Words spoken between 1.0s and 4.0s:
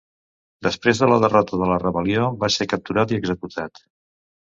de la derrota de la rebel·lió va ser capturat i executat.